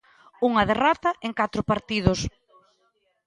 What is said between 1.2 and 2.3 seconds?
en catro partidos.